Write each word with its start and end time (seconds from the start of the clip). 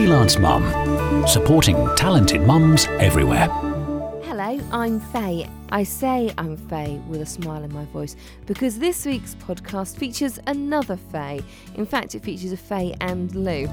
Freelance 0.00 0.38
Mum, 0.38 1.26
supporting 1.26 1.76
talented 1.94 2.40
mums 2.40 2.86
everywhere. 3.00 3.48
Hello, 4.24 4.58
I'm 4.72 4.98
Faye. 4.98 5.46
I 5.68 5.82
say 5.82 6.32
I'm 6.38 6.56
Faye 6.56 6.98
with 7.06 7.20
a 7.20 7.26
smile 7.26 7.62
in 7.64 7.74
my 7.74 7.84
voice 7.84 8.16
because 8.46 8.78
this 8.78 9.04
week's 9.04 9.34
podcast 9.34 9.98
features 9.98 10.38
another 10.46 10.96
Faye. 10.96 11.42
In 11.74 11.84
fact, 11.84 12.14
it 12.14 12.22
features 12.22 12.50
a 12.50 12.56
Faye 12.56 12.96
and 13.02 13.34
Lou, 13.34 13.66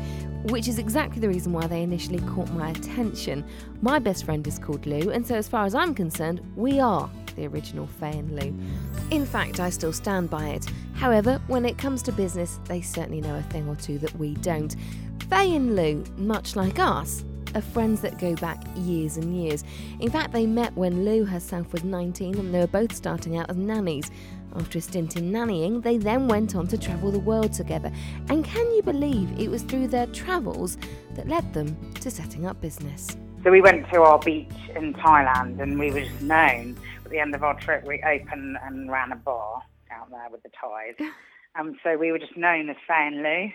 which 0.49 0.67
is 0.67 0.79
exactly 0.79 1.21
the 1.21 1.29
reason 1.29 1.53
why 1.53 1.65
they 1.65 1.81
initially 1.81 2.19
caught 2.19 2.51
my 2.51 2.71
attention. 2.71 3.45
My 3.81 3.97
best 3.97 4.25
friend 4.25 4.45
is 4.45 4.59
called 4.59 4.85
Lou, 4.85 5.11
and 5.11 5.25
so 5.25 5.35
as 5.35 5.47
far 5.47 5.65
as 5.65 5.73
I'm 5.73 5.95
concerned, 5.95 6.41
we 6.57 6.81
are 6.81 7.09
the 7.37 7.47
original 7.47 7.87
Faye 7.87 8.17
and 8.17 8.37
Lou. 8.37 8.53
In 9.11 9.25
fact, 9.25 9.61
I 9.61 9.69
still 9.69 9.93
stand 9.93 10.29
by 10.29 10.49
it. 10.49 10.65
However, 10.93 11.39
when 11.47 11.63
it 11.63 11.77
comes 11.77 12.01
to 12.03 12.11
business, 12.11 12.59
they 12.65 12.81
certainly 12.81 13.21
know 13.21 13.35
a 13.35 13.43
thing 13.43 13.69
or 13.69 13.75
two 13.77 13.97
that 13.99 14.13
we 14.17 14.33
don't. 14.35 14.75
Faye 15.29 15.57
and 15.57 15.75
Lou, 15.75 16.05
much 16.15 16.55
like 16.55 16.79
us, 16.79 17.25
are 17.53 17.59
friends 17.59 17.99
that 17.99 18.17
go 18.17 18.33
back 18.35 18.63
years 18.77 19.17
and 19.17 19.35
years. 19.35 19.65
In 19.99 20.09
fact, 20.09 20.31
they 20.31 20.45
met 20.45 20.73
when 20.77 21.03
Lou 21.03 21.25
herself 21.25 21.73
was 21.73 21.83
19 21.83 22.37
and 22.37 22.53
they 22.53 22.59
were 22.59 22.67
both 22.67 22.95
starting 22.95 23.37
out 23.37 23.49
as 23.49 23.57
nannies. 23.57 24.09
After 24.55 24.77
a 24.77 24.81
stint 24.81 25.17
in 25.17 25.29
nannying, 25.33 25.83
they 25.83 25.97
then 25.97 26.29
went 26.29 26.55
on 26.55 26.65
to 26.67 26.77
travel 26.77 27.11
the 27.11 27.19
world 27.19 27.51
together. 27.51 27.91
And 28.29 28.45
can 28.45 28.71
you 28.71 28.81
believe 28.81 29.37
it 29.37 29.49
was 29.49 29.63
through 29.63 29.87
their 29.89 30.07
travels 30.07 30.77
that 31.15 31.27
led 31.27 31.53
them 31.53 31.75
to 31.95 32.09
setting 32.09 32.45
up 32.45 32.61
business? 32.61 33.17
So 33.43 33.51
we 33.51 33.59
went 33.59 33.89
to 33.91 34.01
our 34.03 34.19
beach 34.19 34.47
in 34.77 34.93
Thailand 34.93 35.59
and 35.59 35.77
we 35.77 35.91
were 35.91 36.01
just 36.01 36.21
known. 36.21 36.77
At 37.03 37.11
the 37.11 37.19
end 37.19 37.35
of 37.35 37.43
our 37.43 37.59
trip, 37.59 37.83
we 37.85 38.01
opened 38.01 38.57
and 38.63 38.89
ran 38.89 39.11
a 39.11 39.17
bar 39.17 39.61
out 39.91 40.09
there 40.09 40.27
with 40.31 40.43
the 40.43 40.49
Thais. 40.49 40.95
Um, 41.59 41.75
so 41.83 41.97
we 41.97 42.11
were 42.11 42.19
just 42.19 42.37
known 42.37 42.69
as 42.69 42.75
Faye 42.87 43.07
and 43.07 43.23
Lou. 43.23 43.49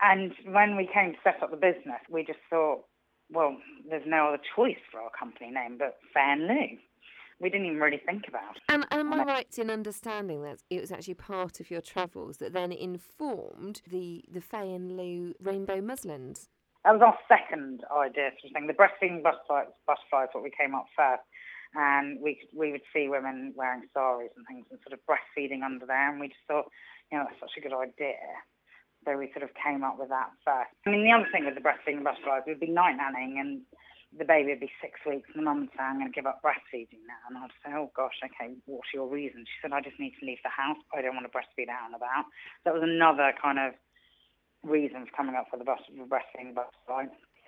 And 0.00 0.32
when 0.46 0.76
we 0.76 0.88
came 0.92 1.12
to 1.12 1.18
set 1.24 1.42
up 1.42 1.50
the 1.50 1.56
business, 1.56 2.00
we 2.10 2.24
just 2.24 2.38
thought, 2.50 2.84
well, 3.30 3.56
there's 3.88 4.06
no 4.06 4.28
other 4.28 4.40
choice 4.54 4.80
for 4.90 5.00
our 5.00 5.10
company 5.18 5.50
name 5.50 5.78
but 5.78 5.96
and 6.14 6.46
Lou. 6.46 6.78
We 7.38 7.50
didn't 7.50 7.66
even 7.66 7.80
really 7.80 8.00
think 8.06 8.24
about 8.28 8.56
it. 8.56 8.62
And 8.68 8.86
am 8.90 9.12
I 9.12 9.24
right 9.24 9.58
in 9.58 9.70
understanding 9.70 10.42
that 10.42 10.62
it 10.70 10.80
was 10.80 10.90
actually 10.90 11.14
part 11.14 11.60
of 11.60 11.70
your 11.70 11.82
travels 11.82 12.38
that 12.38 12.54
then 12.54 12.72
informed 12.72 13.82
the, 13.86 14.24
the 14.32 14.40
Faye 14.40 14.72
and 14.72 14.96
Lou 14.96 15.34
rainbow 15.40 15.82
muslins? 15.82 16.48
That 16.84 16.92
was 16.92 17.02
our 17.02 17.18
second 17.28 17.82
idea 17.92 18.30
for 18.30 18.48
the 18.48 18.52
thing. 18.54 18.68
The 18.68 18.72
breastfeeding 18.72 19.22
butterflies, 19.22 19.66
butterfly 19.86 20.24
is 20.24 20.30
what 20.32 20.44
we 20.44 20.52
came 20.56 20.74
up 20.74 20.86
first. 20.96 21.22
And 21.74 22.20
we 22.22 22.40
we 22.56 22.70
would 22.72 22.86
see 22.94 23.08
women 23.08 23.52
wearing 23.54 23.82
saris 23.92 24.30
and 24.36 24.46
things 24.46 24.64
and 24.70 24.78
sort 24.80 24.94
of 24.94 25.00
breastfeeding 25.04 25.62
under 25.62 25.84
there. 25.84 26.10
And 26.10 26.20
we 26.20 26.28
just 26.28 26.40
thought, 26.48 26.70
you 27.12 27.18
know, 27.18 27.24
that's 27.28 27.40
such 27.40 27.58
a 27.58 27.60
good 27.60 27.76
idea. 27.76 28.16
So 29.06 29.16
we 29.16 29.30
sort 29.30 29.46
of 29.46 29.54
came 29.54 29.86
up 29.86 30.02
with 30.02 30.10
that 30.10 30.34
first. 30.42 30.74
I 30.82 30.90
mean, 30.90 31.06
the 31.06 31.14
other 31.14 31.30
thing 31.30 31.46
with 31.46 31.54
the 31.54 31.62
breastfeeding 31.62 32.02
butterflies, 32.02 32.42
we'd 32.42 32.58
be 32.58 32.66
night 32.66 32.98
nanning 32.98 33.38
and 33.38 33.62
the 34.18 34.26
baby 34.26 34.50
would 34.50 34.66
be 34.66 34.72
six 34.82 34.98
weeks 35.06 35.30
and 35.30 35.38
the 35.38 35.46
mum 35.46 35.62
would 35.62 35.74
say, 35.78 35.86
I'm 35.86 36.02
going 36.02 36.10
to 36.10 36.14
give 36.14 36.26
up 36.26 36.42
breastfeeding 36.42 37.06
now. 37.06 37.22
And 37.30 37.38
I'd 37.38 37.54
say, 37.62 37.70
oh 37.78 37.94
gosh, 37.94 38.18
okay, 38.26 38.58
what's 38.66 38.90
your 38.92 39.06
reason? 39.06 39.46
She 39.46 39.62
said, 39.62 39.70
I 39.70 39.80
just 39.80 40.00
need 40.02 40.18
to 40.18 40.26
leave 40.26 40.42
the 40.42 40.50
house. 40.50 40.82
I 40.90 41.02
don't 41.02 41.14
want 41.14 41.30
to 41.30 41.30
breastfeed 41.30 41.70
out 41.70 41.86
and 41.86 41.94
about. 41.94 42.26
That 42.66 42.74
was 42.74 42.82
another 42.82 43.30
kind 43.38 43.62
of 43.62 43.78
reason 44.66 45.06
for 45.06 45.14
coming 45.14 45.38
up 45.38 45.46
with 45.54 45.62
the, 45.62 45.68
bus- 45.70 45.86
the 45.86 46.02
breastfeeding. 46.02 46.58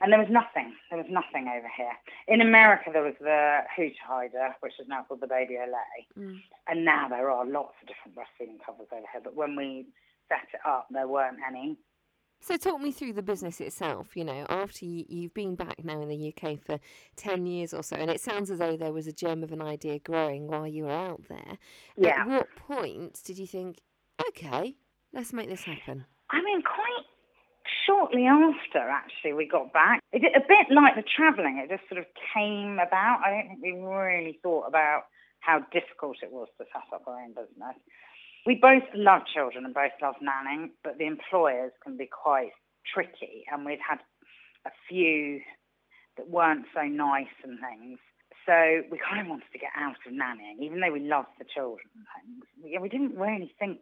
And 0.01 0.13
there 0.13 0.23
was 0.23 0.31
nothing. 0.31 0.79
There 0.91 1.03
was 1.03 1.11
nothing 1.11 1.51
over 1.51 1.67
here. 1.75 1.99
In 2.29 2.41
America, 2.41 2.91
there 2.93 3.03
was 3.03 3.19
the 3.19 3.67
Hoot 3.75 3.99
Hider, 3.99 4.55
which 4.61 4.79
is 4.79 4.87
now 4.87 5.03
called 5.03 5.21
the 5.21 5.27
Bebe 5.27 5.59
au 5.59 5.67
Lait. 5.67 6.07
Mm. 6.15 6.39
And 6.69 6.85
now 6.85 7.09
there 7.09 7.31
are 7.31 7.45
lots 7.45 7.75
of 7.83 7.91
different 7.91 8.15
breastfeeding 8.15 8.63
covers 8.65 8.87
over 8.93 9.07
here. 9.11 9.23
But 9.25 9.35
when 9.35 9.57
we 9.57 9.87
set 10.29 10.49
it 10.53 10.61
up, 10.67 10.87
there 10.91 11.09
weren't 11.09 11.39
any. 11.47 11.79
So 12.41 12.57
talk 12.57 12.81
me 12.81 12.93
through 12.93 13.15
the 13.15 13.23
business 13.23 13.61
itself. 13.61 14.17
You 14.17 14.25
know, 14.25 14.47
after 14.49 14.85
you, 14.85 15.05
you've 15.09 15.35
been 15.35 15.57
back 15.57 15.85
now 15.85 16.01
in 16.01 16.09
the 16.09 16.33
UK 16.33 16.59
for 16.61 16.79
ten 17.17 17.47
years 17.47 17.75
or 17.75 17.83
so, 17.83 17.97
and 17.97 18.11
it 18.11 18.21
sounds 18.21 18.51
as 18.51 18.59
though 18.59 18.77
there 18.77 18.93
was 18.93 19.07
a 19.07 19.13
germ 19.13 19.43
of 19.43 19.53
an 19.53 19.61
idea 19.61 19.99
growing 19.99 20.47
while 20.47 20.67
you 20.67 20.85
were 20.85 20.93
out 20.93 21.23
there. 21.29 21.59
Yeah. 21.97 22.21
At 22.21 22.29
what 22.29 22.49
point 22.57 23.21
did 23.25 23.39
you 23.39 23.47
think, 23.47 23.81
okay, 24.29 24.77
let's 25.13 25.33
make 25.33 25.49
this 25.49 25.65
happen? 25.65 26.05
I 26.31 26.43
mean, 26.43 26.63
quite 26.63 27.07
shortly 27.87 28.27
after, 28.27 28.79
actually, 28.79 29.33
we 29.33 29.49
got 29.49 29.73
back. 29.73 30.01
It, 30.13 30.23
a 30.37 30.41
bit 30.41 30.75
like 30.75 30.95
the 30.95 31.03
travelling, 31.03 31.59
it 31.59 31.75
just 31.75 31.89
sort 31.89 31.99
of 31.99 32.07
came 32.35 32.79
about. 32.79 33.21
I 33.25 33.31
don't 33.31 33.49
think 33.49 33.63
we 33.63 33.73
really 33.73 34.39
thought 34.43 34.67
about 34.69 35.05
how 35.41 35.61
difficult 35.73 36.19
it 36.23 36.31
was 36.31 36.49
to 36.59 36.65
set 36.73 36.95
up 36.95 37.03
our 37.07 37.21
own 37.21 37.31
business. 37.31 37.77
We 38.49 38.55
both 38.55 38.85
love 38.95 39.27
children 39.27 39.67
and 39.67 39.75
both 39.75 39.93
love 40.01 40.15
nanning, 40.25 40.71
but 40.83 40.97
the 40.97 41.05
employers 41.05 41.71
can 41.85 41.99
be 41.99 42.07
quite 42.07 42.53
tricky, 42.95 43.45
and 43.53 43.67
we've 43.67 43.85
had 43.87 43.99
a 44.65 44.71
few 44.89 45.43
that 46.17 46.31
weren't 46.31 46.65
so 46.75 46.85
nice 46.85 47.37
and 47.45 47.59
things. 47.61 47.99
So 48.47 48.85
we 48.91 48.97
kind 48.97 49.21
of 49.21 49.27
wanted 49.27 49.53
to 49.53 49.59
get 49.59 49.69
out 49.77 49.97
of 50.07 50.13
nannying, 50.15 50.65
even 50.65 50.81
though 50.81 50.91
we 50.91 51.01
loved 51.01 51.29
the 51.39 51.45
children 51.45 51.85
and 51.95 52.07
things. 52.17 52.47
We, 52.65 52.79
we 52.79 52.89
didn't 52.89 53.19
really 53.19 53.53
think 53.59 53.81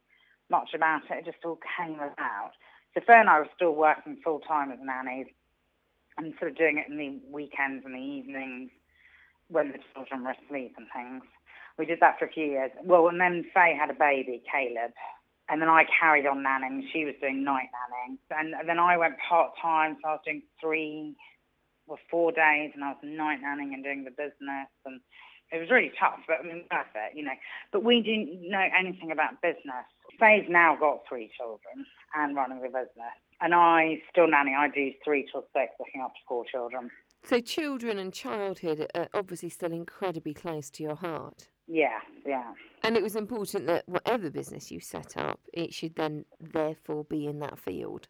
much 0.51 0.71
about 0.75 1.03
it. 1.11 1.19
It 1.19 1.27
just 1.27 1.45
all 1.45 1.61
came 1.79 2.01
about. 2.01 2.51
So 2.95 3.03
Faye 3.07 3.21
and 3.21 3.31
I 3.31 3.39
were 3.39 3.49
still 3.55 3.77
working 3.77 4.19
full 4.25 4.41
time 4.41 4.73
as 4.73 4.81
nannies 4.83 5.29
and 6.19 6.35
sort 6.41 6.51
of 6.51 6.59
doing 6.59 6.79
it 6.79 6.91
in 6.91 6.99
the 6.99 7.21
weekends 7.31 7.85
and 7.85 7.95
the 7.95 8.01
evenings 8.01 8.71
when 9.47 9.71
the 9.71 9.79
children 9.95 10.25
were 10.25 10.35
asleep 10.35 10.75
and 10.77 10.89
things. 10.93 11.23
We 11.79 11.87
did 11.87 12.01
that 12.01 12.19
for 12.19 12.25
a 12.25 12.31
few 12.33 12.45
years. 12.45 12.71
Well, 12.85 13.09
and 13.09 13.21
then 13.21 13.45
Faye 13.53 13.77
had 13.79 13.91
a 13.91 13.95
baby, 13.95 14.43
Caleb, 14.51 14.93
and 15.49 15.61
then 15.61 15.69
I 15.69 15.85
carried 16.01 16.27
on 16.27 16.43
nanning. 16.43 16.83
She 16.93 17.05
was 17.05 17.15
doing 17.21 17.45
night 17.45 17.69
nanning, 17.71 18.19
and, 18.31 18.55
then 18.69 18.79
I 18.79 18.97
went 18.97 19.15
part 19.29 19.53
time, 19.61 19.97
so 20.03 20.09
I 20.09 20.13
was 20.13 20.21
doing 20.25 20.43
three 20.61 21.15
or 21.87 21.99
four 22.11 22.33
days, 22.33 22.73
and 22.75 22.83
I 22.83 22.89
was 22.89 22.99
night 23.03 23.41
nanning 23.45 23.75
and 23.75 23.85
doing 23.85 24.05
the 24.05 24.11
business, 24.11 24.69
and 24.85 25.01
it 25.53 25.61
was 25.61 25.71
really 25.71 25.93
tough, 26.01 26.19
but 26.27 26.39
I 26.41 26.43
mean, 26.43 26.65
worth 26.73 26.87
it, 26.95 27.17
you 27.17 27.23
know. 27.23 27.37
But 27.73 27.85
we 27.85 28.01
didn't 28.01 28.51
know 28.51 28.67
anything 28.77 29.13
about 29.13 29.41
business. 29.43 29.87
Faye's 30.19 30.47
now 30.49 30.77
got 30.77 31.03
three 31.09 31.31
children 31.37 31.87
and 32.17 32.35
running 32.35 32.61
the 32.61 32.69
business, 32.69 33.15
and 33.41 33.55
I 33.55 34.03
still 34.11 34.29
nanny. 34.29 34.55
I 34.59 34.69
do 34.69 34.93
three 35.05 35.29
till 35.31 35.47
six, 35.55 35.73
looking 35.79 36.01
after 36.01 36.19
four 36.27 36.45
children. 36.51 36.91
So 37.23 37.41
children 37.41 37.99
and 37.99 38.13
childhood 38.13 38.89
are 38.95 39.09
obviously 39.13 39.51
still 39.51 39.73
incredibly 39.73 40.35
close 40.35 40.71
to 40.71 40.83
your 40.83 40.97
heart. 40.97 41.49
Yeah, 41.69 41.99
yeah. 42.25 42.53
And 42.83 42.97
it 42.97 43.03
was 43.03 43.17
important 43.17 43.67
that 43.67 43.89
whatever 43.89 44.31
business 44.31 44.71
you 44.71 44.81
set 44.81 45.17
up, 45.17 45.41
it 45.53 45.75
should 45.75 45.97
then 45.97 46.25
therefore 46.41 47.05
be 47.05 47.27
in 47.27 47.41
that 47.41 47.59
field. 47.59 48.07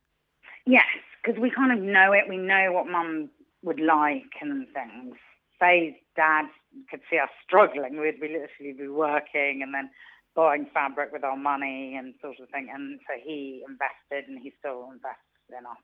Yes, 0.66 0.84
because 1.22 1.40
we 1.40 1.50
kind 1.50 1.72
of 1.72 1.82
know 1.84 2.12
it. 2.12 2.24
We 2.28 2.36
know 2.36 2.72
what 2.72 2.86
mum 2.86 3.30
would 3.62 3.80
like 3.80 4.32
and 4.40 4.66
things. 4.74 5.16
Faye's 5.58 5.94
dad 6.16 6.46
could 6.90 7.00
see 7.10 7.18
us 7.18 7.30
struggling. 7.46 7.98
We'd 7.98 8.20
be 8.20 8.28
literally 8.28 8.74
be 8.78 8.88
working 8.88 9.60
and 9.62 9.72
then 9.72 9.90
buying 10.34 10.66
fabric 10.74 11.10
with 11.12 11.24
our 11.24 11.36
money 11.36 11.96
and 11.96 12.14
sort 12.20 12.38
of 12.40 12.50
thing. 12.50 12.68
And 12.72 13.00
so 13.08 13.14
he 13.24 13.64
invested 13.66 14.28
and 14.28 14.38
he 14.42 14.52
still 14.58 14.90
invests 14.92 15.24
in 15.48 15.64
us. 15.64 15.80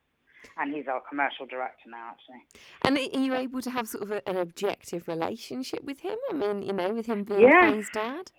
And 0.57 0.73
he's 0.73 0.87
our 0.87 1.01
commercial 1.07 1.45
director 1.45 1.89
now, 1.89 2.11
actually. 2.11 2.43
And 2.83 2.97
are 2.97 3.19
you 3.19 3.35
able 3.35 3.61
to 3.61 3.69
have 3.69 3.87
sort 3.87 4.03
of 4.03 4.11
a, 4.11 4.27
an 4.29 4.37
objective 4.37 5.07
relationship 5.07 5.83
with 5.83 5.99
him? 5.99 6.17
I 6.29 6.33
mean, 6.33 6.61
you 6.61 6.73
know, 6.73 6.93
with 6.93 7.05
him 7.05 7.23
being 7.23 7.41
Yeah. 7.41 7.71
Faye's 7.71 7.89
dad? 7.93 8.31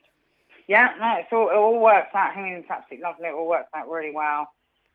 Yeah, 0.67 0.89
no, 0.99 1.17
it's 1.19 1.29
all, 1.33 1.51
it 1.51 1.55
all 1.55 1.79
works 1.81 2.15
out. 2.15 2.37
I 2.37 2.43
mean, 2.43 2.53
it's 2.55 2.71
absolutely 2.71 3.05
lovely. 3.05 3.29
It 3.29 3.35
all 3.35 3.49
works 3.49 3.69
out 3.75 3.89
really 3.91 4.13
well. 4.15 4.49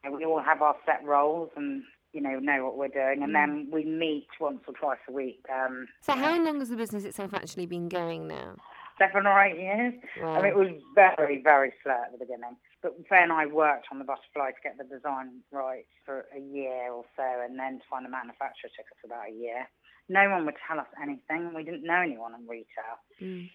And 0.03 0.13
we 0.15 0.25
all 0.25 0.41
have 0.41 0.61
our 0.61 0.75
set 0.85 1.03
roles 1.03 1.49
and, 1.55 1.83
you 2.13 2.21
know, 2.21 2.39
know 2.39 2.65
what 2.65 2.77
we're 2.77 2.87
doing. 2.87 3.21
And 3.21 3.35
then 3.35 3.67
we 3.71 3.83
meet 3.83 4.27
once 4.39 4.61
or 4.67 4.73
twice 4.73 4.97
a 5.07 5.11
week. 5.11 5.45
Um, 5.53 5.87
So 6.01 6.13
how 6.13 6.41
long 6.43 6.59
has 6.59 6.69
the 6.69 6.77
business 6.77 7.03
itself 7.03 7.33
actually 7.33 7.65
been 7.65 7.89
going 7.89 8.27
now? 8.27 8.55
seven 8.99 9.25
or 9.25 9.41
eight 9.41 9.57
years. 9.57 9.93
Wow. 10.21 10.33
I 10.33 10.41
mean, 10.41 10.51
it 10.51 10.57
was 10.57 10.71
very, 10.93 11.41
very 11.41 11.71
slow 11.83 11.93
at 11.93 12.11
the 12.11 12.17
beginning. 12.17 12.57
But 12.81 12.95
Faye 13.09 13.23
and 13.23 13.31
I 13.31 13.45
worked 13.45 13.87
on 13.91 13.99
the 13.99 14.05
butterfly 14.05 14.51
to 14.51 14.63
get 14.63 14.77
the 14.77 14.83
design 14.83 15.41
right 15.51 15.85
for 16.05 16.25
a 16.35 16.39
year 16.39 16.91
or 16.91 17.03
so, 17.15 17.23
and 17.43 17.59
then 17.59 17.79
to 17.79 17.85
find 17.89 18.05
a 18.05 18.09
manufacturer 18.09 18.71
took 18.75 18.87
us 18.87 19.03
about 19.03 19.29
a 19.29 19.35
year. 19.35 19.67
No 20.07 20.29
one 20.29 20.45
would 20.45 20.55
tell 20.67 20.79
us 20.79 20.87
anything, 21.01 21.53
we 21.53 21.63
didn't 21.63 21.83
know 21.83 22.01
anyone 22.01 22.33
in 22.33 22.47
retail. 22.47 22.97
Mm. 23.21 23.49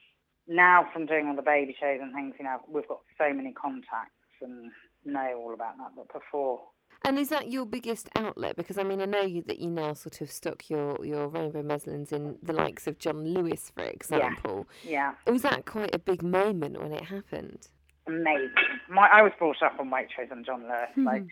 Now, 0.47 0.87
from 0.93 1.07
doing 1.07 1.27
all 1.27 1.37
the 1.37 1.43
baby 1.43 1.75
shows 1.81 1.99
and 2.03 2.15
things, 2.15 2.35
you 2.39 2.45
know, 2.45 2.59
we've 2.69 2.87
got 2.87 3.01
so 3.17 3.33
many 3.33 3.53
contacts 3.53 4.13
and 4.43 4.71
know 5.05 5.35
all 5.39 5.55
about 5.55 5.79
that. 5.79 5.93
But 5.97 6.13
before, 6.13 6.61
And 7.03 7.19
is 7.19 7.31
that 7.31 7.51
your 7.51 7.65
biggest 7.65 8.09
outlet? 8.15 8.57
Because 8.57 8.79
I 8.79 8.83
mean, 8.83 9.01
I 9.01 9.07
know 9.07 9.23
you, 9.23 9.43
that 9.47 9.59
you 9.59 9.71
now 9.71 9.95
sort 9.95 10.21
of 10.21 10.31
stock 10.31 10.69
your, 10.69 11.05
your 11.05 11.29
rainbow 11.29 11.63
muslins 11.63 12.13
in 12.13 12.37
the 12.43 12.53
likes 12.53 12.87
of 12.87 12.99
John 12.99 13.25
Lewis, 13.25 13.73
for 13.75 13.85
example. 13.85 14.67
Yeah. 14.85 15.15
yeah, 15.27 15.33
Was 15.33 15.43
that 15.43 15.65
quite 15.65 15.95
a 15.95 15.99
big 15.99 16.23
moment 16.23 16.81
when 16.81 16.93
it 16.93 17.05
happened? 17.05 17.69
Amazing. 18.07 18.51
My, 18.89 19.09
I 19.13 19.23
was 19.23 19.33
brought 19.39 19.63
up 19.63 19.79
on 19.79 19.91
Waitrose 19.91 20.31
and 20.31 20.45
John 20.45 20.63
Lewis, 20.63 21.07
like 21.07 21.25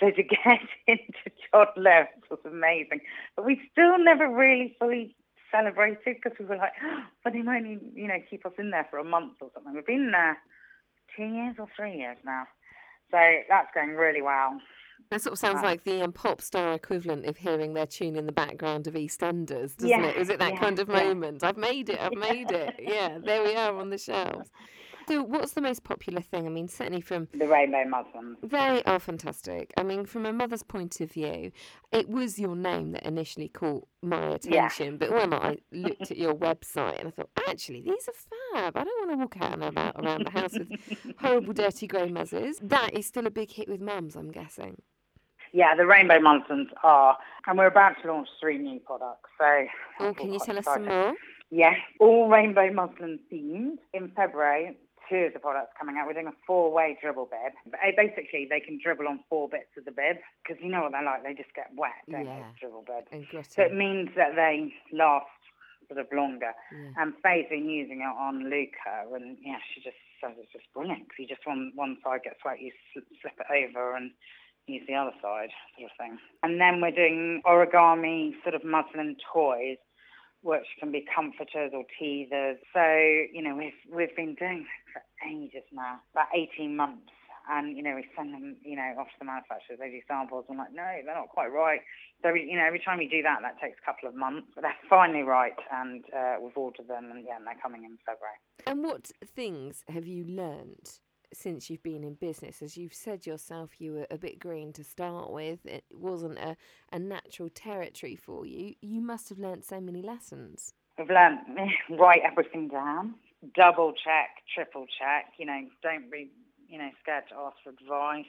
so 0.00 0.10
to 0.10 0.22
get 0.22 0.60
into 0.86 1.30
John 1.52 1.66
Lewis 1.76 2.08
was 2.30 2.40
amazing. 2.44 3.00
But 3.36 3.44
we 3.44 3.60
still 3.72 3.98
never 3.98 4.28
really 4.28 4.76
fully 4.78 5.16
celebrated 5.50 6.16
because 6.22 6.38
we 6.38 6.44
were 6.44 6.56
like, 6.56 6.72
but 7.24 7.34
he 7.34 7.42
might 7.42 7.58
only, 7.58 7.78
you 7.94 8.06
know, 8.06 8.18
keep 8.28 8.46
us 8.46 8.52
in 8.58 8.70
there 8.70 8.86
for 8.90 8.98
a 8.98 9.04
month 9.04 9.34
or 9.40 9.50
something. 9.54 9.74
We've 9.74 9.86
been 9.86 10.10
there 10.12 10.38
two 11.16 11.24
years 11.24 11.56
or 11.58 11.68
three 11.76 11.96
years 11.96 12.18
now, 12.24 12.44
so 13.10 13.18
that's 13.48 13.68
going 13.74 13.90
really 13.90 14.22
well. 14.22 14.58
That 15.10 15.22
sort 15.22 15.32
of 15.32 15.38
sounds 15.38 15.62
like 15.62 15.84
the 15.84 16.02
um, 16.02 16.12
pop 16.12 16.42
star 16.42 16.74
equivalent 16.74 17.24
of 17.24 17.36
hearing 17.36 17.72
their 17.72 17.86
tune 17.86 18.16
in 18.16 18.26
the 18.26 18.32
background 18.32 18.86
of 18.86 18.94
EastEnders, 18.94 19.76
doesn't 19.76 19.88
Yeah, 19.88 20.04
it? 20.04 20.28
It 20.28 20.38
that 20.38 20.54
yeah, 20.54 20.58
kind 20.58 20.78
of 20.78 20.88
yeah. 20.88 21.04
moment? 21.04 21.44
I've 21.44 21.56
made 21.56 21.88
it, 21.88 21.98
I've 22.00 22.14
made 22.14 22.50
it. 22.50 22.74
Yeah, 22.78 23.18
there 23.18 23.42
we 23.42 23.54
are 23.54 23.74
on 23.78 23.90
the 23.90 23.96
shelves. 23.96 24.50
So, 25.08 25.22
what's 25.22 25.52
the 25.52 25.62
most 25.62 25.84
popular 25.84 26.20
thing? 26.20 26.46
I 26.46 26.50
mean, 26.50 26.68
certainly 26.68 27.00
from 27.00 27.28
The 27.32 27.48
rainbow 27.48 27.84
muslins. 27.86 28.36
They 28.42 28.82
are 28.84 28.98
fantastic. 28.98 29.72
I 29.78 29.82
mean, 29.82 30.04
from 30.04 30.26
a 30.26 30.32
mother's 30.32 30.62
point 30.62 31.00
of 31.00 31.10
view, 31.10 31.50
it 31.92 32.08
was 32.10 32.38
your 32.38 32.54
name 32.54 32.92
that 32.92 33.04
initially 33.04 33.48
caught 33.48 33.88
my 34.02 34.34
attention. 34.34 34.98
But 34.98 35.10
when 35.12 35.32
I 35.32 35.58
looked 35.72 36.10
at 36.10 36.18
your 36.18 36.34
website 36.34 36.98
and 36.98 37.08
I 37.08 37.10
thought, 37.10 37.30
actually, 37.48 37.80
these 37.80 38.06
are 38.08 38.60
fab. 38.62 38.76
I 38.76 38.84
don't 38.84 39.08
want 39.08 39.12
to 39.12 39.16
walk 39.16 39.36
out 39.40 39.54
and 39.54 39.64
about 39.64 39.96
around 39.96 40.26
the 40.26 40.30
house 40.30 40.52
with 40.52 40.68
horrible, 41.18 41.54
dirty 41.54 41.86
grey 41.86 42.10
muzzles. 42.10 42.58
That 42.62 42.92
is 42.92 43.06
still 43.06 43.26
a 43.26 43.30
big 43.30 43.50
hit 43.50 43.68
with 43.68 43.80
mums, 43.80 44.14
I'm 44.14 44.30
guessing. 44.30 44.82
Yeah, 45.54 45.74
the 45.74 45.86
rainbow 45.86 46.20
muslins 46.20 46.68
are, 46.82 47.16
and 47.46 47.56
we're 47.56 47.66
about 47.68 47.94
to 48.02 48.12
launch 48.12 48.28
three 48.38 48.58
new 48.58 48.78
products. 48.80 49.30
So, 49.38 49.64
Oh, 50.00 50.12
can 50.12 50.32
you 50.34 50.38
tell 50.38 50.58
us 50.58 50.66
some 50.66 50.84
more? 50.84 51.14
Yes, 51.50 51.76
all 51.98 52.28
rainbow 52.28 52.70
muslin 52.70 53.18
themed. 53.32 53.78
In 53.94 54.12
February, 54.14 54.76
two 55.08 55.28
of 55.28 55.32
the 55.32 55.38
products 55.40 55.72
coming 55.78 55.96
out. 55.96 56.06
We're 56.06 56.14
doing 56.14 56.28
a 56.28 56.38
four-way 56.46 56.98
dribble 57.00 57.26
bib. 57.32 57.52
Uh, 57.74 57.90
Basically, 57.96 58.46
they 58.48 58.60
can 58.60 58.78
dribble 58.82 59.08
on 59.08 59.20
four 59.28 59.48
bits 59.48 59.70
of 59.76 59.84
the 59.84 59.92
bib 59.92 60.16
because 60.42 60.62
you 60.62 60.70
know 60.70 60.82
what 60.82 60.92
they're 60.92 61.02
like. 61.04 61.22
They 61.24 61.34
just 61.34 61.54
get 61.54 61.70
wet, 61.74 61.92
don't 62.10 62.24
Yeah. 62.26 62.42
they? 62.52 62.60
Dribble. 62.60 62.84
And 63.12 63.26
So 63.48 63.62
it 63.62 63.74
means 63.74 64.10
that 64.16 64.34
they 64.36 64.72
last 64.92 65.26
sort 65.88 66.00
of 66.00 66.06
longer. 66.12 66.52
Yeah. 66.72 66.90
And 67.02 67.14
Faye's 67.22 67.48
been 67.48 67.68
using 67.68 68.00
it 68.02 68.12
on 68.18 68.50
Luca, 68.50 69.08
and 69.14 69.38
yeah, 69.40 69.58
she 69.74 69.80
just 69.80 69.96
says 70.20 70.32
it's 70.38 70.52
just 70.52 70.66
brilliant 70.74 71.08
because 71.08 71.18
you 71.18 71.26
just 71.26 71.46
one 71.46 71.72
one 71.74 71.96
side 72.04 72.22
gets 72.24 72.44
wet, 72.44 72.60
you 72.60 72.72
sl- 72.92 73.06
slip 73.22 73.34
it 73.40 73.46
over 73.72 73.94
and 73.96 74.10
use 74.66 74.82
the 74.86 74.94
other 74.94 75.14
side, 75.22 75.48
sort 75.78 75.90
of 75.90 75.96
thing. 75.96 76.18
And 76.42 76.60
then 76.60 76.82
we're 76.82 76.90
doing 76.90 77.40
origami 77.46 78.32
sort 78.42 78.54
of 78.54 78.62
muslin 78.64 79.16
toys, 79.32 79.78
which 80.42 80.66
can 80.78 80.92
be 80.92 81.04
comforters 81.14 81.72
or 81.74 81.84
teethers. 82.00 82.58
So 82.72 82.84
you 83.32 83.42
know, 83.42 83.56
we've 83.56 83.80
we've 83.92 84.14
been 84.16 84.34
doing 84.34 84.66
it 84.66 84.92
for 84.92 85.02
ages 85.28 85.64
now, 85.72 86.00
about 86.12 86.28
18 86.34 86.76
months. 86.76 87.10
And 87.50 87.76
you 87.76 87.82
know, 87.82 87.94
we 87.94 88.04
send 88.14 88.34
them, 88.34 88.56
you 88.62 88.76
know, 88.76 88.92
off 88.98 89.06
to 89.06 89.18
the 89.18 89.24
manufacturers. 89.24 89.78
They 89.80 89.88
do 89.88 90.00
samples. 90.06 90.44
I'm 90.50 90.58
like, 90.58 90.74
no, 90.74 90.84
they're 91.04 91.14
not 91.14 91.30
quite 91.30 91.48
right. 91.48 91.80
So 92.22 92.32
we, 92.32 92.42
you 92.42 92.56
know, 92.58 92.66
every 92.66 92.80
time 92.84 93.00
you 93.00 93.08
do 93.08 93.22
that, 93.22 93.38
that 93.40 93.58
takes 93.58 93.78
a 93.82 93.86
couple 93.86 94.08
of 94.08 94.14
months. 94.14 94.48
But 94.54 94.62
they're 94.62 94.84
finally 94.90 95.22
right, 95.22 95.56
and 95.72 96.04
uh, 96.14 96.36
we've 96.42 96.56
ordered 96.56 96.88
them, 96.88 97.10
and 97.10 97.24
yeah, 97.24 97.36
and 97.36 97.46
they're 97.46 97.62
coming 97.62 97.84
in 97.84 97.96
February. 98.04 98.36
And 98.66 98.84
what 98.84 99.10
things 99.24 99.82
have 99.88 100.06
you 100.06 100.24
learnt 100.24 101.00
since 101.32 101.68
you've 101.70 101.82
been 101.82 102.04
in 102.04 102.14
business? 102.14 102.62
As 102.62 102.76
you've 102.76 102.94
said 102.94 103.26
yourself, 103.26 103.80
you 103.80 103.92
were 103.92 104.06
a 104.10 104.18
bit 104.18 104.38
green 104.38 104.72
to 104.74 104.84
start 104.84 105.32
with. 105.32 105.64
It 105.66 105.84
wasn't 105.92 106.38
a, 106.38 106.56
a 106.92 106.98
natural 106.98 107.48
territory 107.48 108.16
for 108.16 108.46
you. 108.46 108.74
You 108.80 109.00
must 109.00 109.28
have 109.28 109.38
learnt 109.38 109.64
so 109.64 109.80
many 109.80 110.02
lessons. 110.02 110.74
We've 110.98 111.08
learned 111.08 111.38
write 111.98 112.22
everything 112.28 112.68
down, 112.68 113.14
double 113.54 113.92
check, 113.92 114.42
triple 114.54 114.86
check. 114.98 115.32
You 115.38 115.46
know, 115.46 115.60
don't 115.82 116.10
be, 116.10 116.30
you 116.68 116.78
know, 116.78 116.90
scared 117.02 117.24
to 117.30 117.36
ask 117.36 117.56
for 117.62 117.70
advice. 117.70 118.26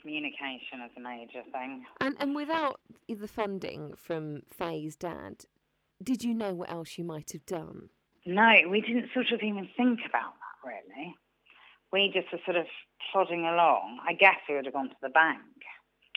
Communication 0.00 0.80
is 0.84 0.90
a 0.96 1.00
major 1.00 1.42
thing. 1.52 1.84
And 2.00 2.16
and 2.18 2.34
without 2.34 2.80
the 3.08 3.28
funding 3.28 3.94
from 3.96 4.42
Faye's 4.50 4.96
dad, 4.96 5.44
did 6.02 6.24
you 6.24 6.34
know 6.34 6.52
what 6.52 6.70
else 6.70 6.98
you 6.98 7.04
might 7.04 7.30
have 7.32 7.46
done? 7.46 7.90
No, 8.26 8.52
we 8.68 8.80
didn't 8.80 9.10
sort 9.12 9.30
of 9.32 9.40
even 9.42 9.68
think 9.76 10.00
about 10.08 10.32
that 10.34 10.68
really. 10.68 11.14
We 11.94 12.10
just 12.12 12.32
were 12.32 12.42
sort 12.44 12.56
of 12.56 12.66
plodding 13.12 13.46
along. 13.46 14.00
I 14.02 14.14
guess 14.14 14.42
we 14.48 14.56
would 14.56 14.64
have 14.64 14.74
gone 14.74 14.88
to 14.88 14.96
the 15.00 15.14
bank. 15.14 15.38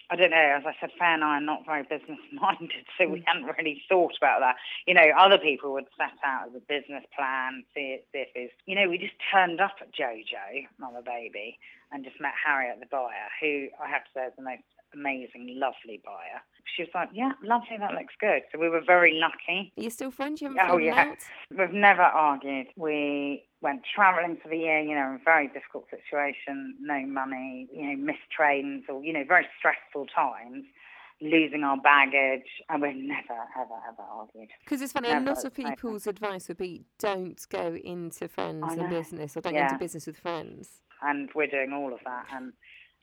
I 0.10 0.16
don't 0.16 0.32
know. 0.32 0.58
As 0.58 0.64
I 0.66 0.74
said, 0.82 0.90
Faye 0.98 1.14
and 1.14 1.24
I 1.24 1.38
are 1.38 1.42
not 1.42 1.68
very 1.68 1.84
business 1.84 2.18
minded, 2.34 2.82
so 2.98 3.08
we 3.08 3.22
hadn't 3.28 3.46
really 3.46 3.84
thought 3.88 4.18
about 4.18 4.40
that. 4.40 4.56
You 4.88 4.96
know, 4.96 5.06
other 5.16 5.38
people 5.38 5.74
would 5.74 5.86
set 5.96 6.18
out 6.26 6.50
a 6.50 6.60
business 6.66 7.06
plan, 7.14 7.62
see, 7.76 8.00
see 8.12 8.26
if 8.26 8.30
it's, 8.34 8.54
you 8.66 8.74
know, 8.74 8.90
we 8.90 8.98
just 8.98 9.14
turned 9.32 9.62
up 9.62 9.78
at 9.80 9.94
JoJo 9.94 10.66
Maman 10.80 11.04
Bébé, 11.04 11.62
and 11.92 12.04
just 12.04 12.20
met 12.20 12.34
Harriet, 12.34 12.80
the 12.80 12.88
buyer, 12.90 13.30
who 13.40 13.68
I 13.78 13.88
have 13.88 14.04
to 14.06 14.12
say 14.16 14.26
is 14.26 14.34
the 14.36 14.42
most 14.42 14.66
amazing, 14.94 15.56
lovely 15.60 16.02
buyer. 16.04 16.42
She 16.76 16.84
was 16.84 16.90
like, 16.94 17.10
yeah, 17.14 17.32
lovely, 17.44 17.78
that 17.80 17.94
looks 17.94 18.14
good. 18.20 18.42
So 18.52 18.60
we 18.60 18.70
were 18.70 18.82
very 18.86 19.14
lucky. 19.20 19.74
Are 19.78 19.84
you 19.84 19.90
still 19.90 20.12
friends? 20.12 20.42
You 20.42 20.50
haven't 20.54 20.70
Oh, 20.70 20.78
yeah. 20.78 21.10
out? 21.12 21.18
We've 21.58 21.72
never 21.72 22.02
argued. 22.04 22.68
We 22.76 23.44
went 23.62 23.82
travelling 23.96 24.38
for 24.42 24.50
the 24.50 24.58
year, 24.58 24.80
you 24.82 24.94
know, 24.94 25.08
in 25.10 25.16
a 25.16 25.24
very 25.24 25.48
difficult 25.48 25.86
situation, 25.90 26.76
no 26.80 27.06
money, 27.06 27.68
you 27.74 27.88
know, 27.88 27.96
missed 27.98 28.30
trains 28.36 28.84
or, 28.90 29.04
you 29.04 29.14
know, 29.14 29.24
very 29.28 29.48
stressful 29.58 30.06
times, 30.08 30.66
losing 31.20 31.64
our 31.64 31.78
baggage, 31.78 32.46
and 32.70 32.82
we've 32.84 32.96
never, 32.96 33.40
ever, 33.60 33.74
ever 33.90 34.04
argued. 34.12 34.50
Because 34.64 34.82
it's 34.82 34.94
funny, 34.94 35.10
a 35.10 35.14
Never, 35.14 35.26
lot 35.34 35.46
of 35.46 35.58
never. 35.58 35.72
people's 35.72 36.06
advice 36.06 36.48
would 36.48 36.58
be 36.58 36.84
don't 37.00 37.44
go 37.50 37.76
into 37.84 38.28
friends 38.28 38.64
and 38.74 38.90
business 38.90 39.36
or 39.36 39.42
don't 39.42 39.54
go 39.54 39.62
into 39.64 39.78
business 39.80 40.06
with 40.06 40.18
friends. 40.18 40.82
And 41.02 41.30
we're 41.34 41.48
doing 41.48 41.74
all 41.74 41.92
of 41.94 42.00
that, 42.06 42.26
and 42.34 42.54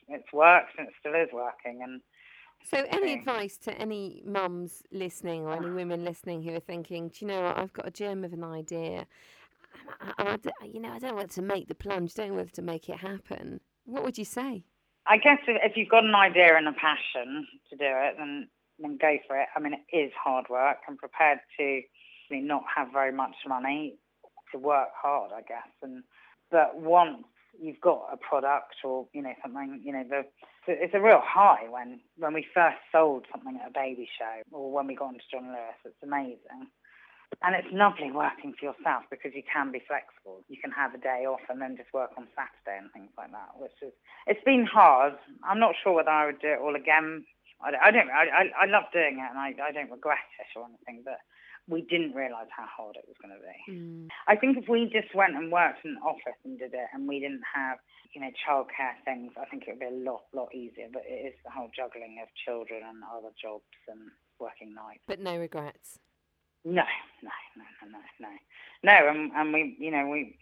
it's 0.07 0.31
worked, 0.33 0.77
and 0.77 0.87
it 0.87 0.93
still 0.99 1.13
is 1.15 1.29
working. 1.33 1.81
And 1.83 2.01
So, 2.63 2.85
any 2.89 3.13
advice 3.13 3.57
to 3.59 3.73
any 3.73 4.21
mums 4.25 4.83
listening 4.91 5.43
or 5.43 5.53
any 5.53 5.69
women 5.69 6.03
listening 6.03 6.43
who 6.43 6.53
are 6.53 6.59
thinking, 6.59 7.09
do 7.09 7.15
you 7.21 7.27
know 7.27 7.41
what, 7.41 7.57
I've 7.57 7.73
got 7.73 7.87
a 7.87 7.91
germ 7.91 8.23
of 8.23 8.33
an 8.33 8.43
idea, 8.43 9.05
I, 9.99 10.37
I, 10.61 10.65
you 10.65 10.79
know, 10.79 10.89
I 10.89 10.99
don't 10.99 11.11
know 11.11 11.17
whether 11.17 11.33
to 11.33 11.41
make 11.41 11.67
the 11.67 11.75
plunge, 11.75 12.13
don't 12.13 12.29
know 12.29 12.35
whether 12.35 12.49
to 12.49 12.61
make 12.61 12.89
it 12.89 12.97
happen. 12.97 13.59
What 13.85 14.03
would 14.03 14.17
you 14.17 14.25
say? 14.25 14.63
I 15.07 15.17
guess 15.17 15.39
if, 15.47 15.61
if 15.63 15.77
you've 15.77 15.89
got 15.89 16.03
an 16.03 16.15
idea 16.15 16.57
and 16.57 16.67
a 16.67 16.73
passion 16.73 17.47
to 17.69 17.75
do 17.75 17.85
it, 17.85 18.15
then 18.17 18.47
then 18.79 18.97
go 18.97 19.17
for 19.25 19.39
it. 19.39 19.47
I 19.55 19.59
mean, 19.61 19.73
it 19.73 19.97
is 19.97 20.11
hard 20.21 20.47
work. 20.49 20.77
I'm 20.87 20.97
prepared 20.97 21.39
to 21.57 21.81
not 22.31 22.63
have 22.75 22.91
very 22.91 23.11
much 23.11 23.35
money 23.47 23.95
to 24.51 24.59
work 24.59 24.89
hard, 25.01 25.31
I 25.33 25.41
guess. 25.41 25.69
And 25.81 26.03
but 26.51 26.79
once 26.79 27.23
you've 27.61 27.81
got 27.81 28.07
a 28.11 28.17
product 28.17 28.75
or 28.83 29.07
you 29.13 29.21
know 29.21 29.33
something, 29.41 29.81
you 29.83 29.93
know, 29.93 30.03
the 30.07 30.23
it's 30.67 30.93
a 30.93 31.01
real 31.01 31.21
high 31.23 31.69
when 31.69 31.99
when 32.17 32.33
we 32.33 32.45
first 32.53 32.77
sold 32.91 33.25
something 33.31 33.59
at 33.61 33.69
a 33.69 33.73
baby 33.73 34.09
show 34.17 34.41
or 34.51 34.71
when 34.71 34.87
we 34.87 34.95
got 34.95 35.13
into 35.13 35.25
John 35.31 35.47
Lewis. 35.47 35.79
It's 35.85 36.03
amazing. 36.03 36.69
And 37.43 37.55
it's 37.55 37.67
lovely 37.71 38.11
working 38.11 38.53
for 38.57 38.71
yourself 38.71 39.03
because 39.09 39.33
you 39.35 39.43
can 39.43 39.71
be 39.71 39.83
flexible. 39.87 40.45
You 40.47 40.57
can 40.61 40.71
have 40.71 40.93
a 40.93 40.97
day 40.97 41.25
off 41.27 41.41
and 41.49 41.59
then 41.61 41.75
just 41.75 41.91
work 41.93 42.11
on 42.17 42.27
Saturday 42.37 42.79
and 42.79 42.91
things 42.93 43.11
like 43.17 43.31
that, 43.31 43.59
which 43.59 43.75
is 43.81 43.91
it's 44.25 44.43
been 44.45 44.65
hard. 44.65 45.13
I'm 45.43 45.59
not 45.59 45.75
sure 45.83 45.93
whether 45.93 46.09
I 46.09 46.27
would 46.27 46.39
do 46.39 46.53
it 46.53 46.61
all 46.61 46.75
again. 46.75 47.25
I 47.63 47.71
don't. 47.71 47.81
I, 47.81 47.91
don't, 47.91 48.09
I, 48.09 48.23
I, 48.23 48.43
I 48.63 48.65
love 48.67 48.83
doing 48.93 49.19
it, 49.19 49.29
and 49.29 49.39
I, 49.39 49.55
I 49.63 49.71
don't 49.71 49.91
regret 49.91 50.27
it 50.39 50.59
or 50.59 50.65
anything. 50.65 51.03
But 51.03 51.19
we 51.67 51.81
didn't 51.81 52.13
realise 52.13 52.49
how 52.55 52.65
hard 52.69 52.95
it 52.95 53.05
was 53.07 53.17
going 53.21 53.33
to 53.33 53.41
be. 53.41 53.57
Mm. 53.73 54.07
I 54.27 54.35
think 54.35 54.57
if 54.57 54.69
we 54.69 54.85
just 54.85 55.13
went 55.15 55.35
and 55.35 55.51
worked 55.51 55.83
in 55.83 55.91
an 55.91 56.01
office 56.05 56.37
and 56.43 56.59
did 56.59 56.73
it, 56.73 56.87
and 56.93 57.07
we 57.07 57.19
didn't 57.19 57.41
have, 57.53 57.77
you 58.13 58.21
know, 58.21 58.29
childcare 58.37 58.93
things, 59.03 59.33
I 59.39 59.45
think 59.45 59.63
it 59.67 59.71
would 59.71 59.79
be 59.79 59.89
a 59.89 60.11
lot, 60.11 60.23
lot 60.33 60.53
easier. 60.53 60.87
But 60.93 61.03
it 61.07 61.33
is 61.33 61.35
the 61.43 61.51
whole 61.51 61.69
juggling 61.75 62.21
of 62.21 62.29
children 62.45 62.81
and 62.87 63.01
other 63.03 63.33
jobs 63.41 63.65
and 63.87 63.99
working 64.39 64.75
nights. 64.75 65.01
But 65.07 65.19
no 65.19 65.37
regrets. 65.37 65.99
No, 66.63 66.85
no, 67.21 67.29
no, 67.57 67.65
no, 67.81 67.97
no, 67.97 67.99
no, 68.19 68.33
no. 68.83 69.09
And, 69.09 69.31
and 69.33 69.53
we, 69.53 69.75
you 69.79 69.91
know, 69.91 70.07
we, 70.07 70.37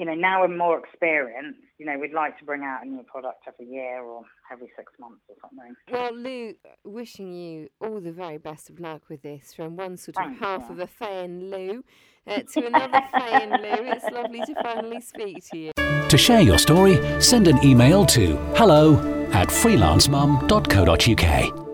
you 0.00 0.06
know, 0.06 0.14
now 0.14 0.40
we're 0.40 0.48
more 0.56 0.78
experienced. 0.78 1.60
You 1.78 1.84
know, 1.84 1.98
we'd 1.98 2.14
like 2.14 2.38
to 2.38 2.44
bring 2.46 2.62
out 2.62 2.82
a 2.82 2.88
new 2.88 3.02
product 3.02 3.42
every 3.46 3.66
year 3.66 4.02
or 4.02 4.22
every 4.50 4.72
six 4.74 4.90
months 4.98 5.20
or 5.28 5.34
something. 5.42 5.74
Well, 5.92 6.14
Lou, 6.14 6.54
wishing 6.84 7.34
you 7.34 7.68
all 7.82 8.00
the 8.00 8.10
very 8.10 8.38
best 8.38 8.70
of 8.70 8.80
luck 8.80 9.02
with 9.10 9.20
this 9.20 9.52
from 9.52 9.76
one 9.76 9.98
sort 9.98 10.16
of 10.16 10.24
Thank 10.24 10.40
half 10.40 10.62
you. 10.62 10.70
of 10.72 10.78
a 10.78 10.86
fan 10.86 11.50
Lou 11.50 11.84
uh, 12.26 12.40
to 12.54 12.66
another 12.66 13.02
fan 13.12 13.50
Lou. 13.50 13.90
It's 13.92 14.06
lovely 14.10 14.40
to 14.40 14.54
finally 14.62 15.02
speak 15.02 15.44
to 15.50 15.58
you. 15.58 15.72
To 16.08 16.16
share 16.16 16.40
your 16.40 16.56
story, 16.56 16.98
send 17.20 17.46
an 17.46 17.62
email 17.62 18.06
to 18.06 18.36
hello 18.56 18.96
at 19.32 19.48
freelancemum.co.uk. 19.48 21.69